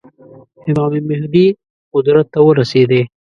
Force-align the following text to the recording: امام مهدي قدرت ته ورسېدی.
امام 0.69 0.93
مهدي 1.09 1.45
قدرت 1.93 2.25
ته 2.33 2.39
ورسېدی. 2.47 3.01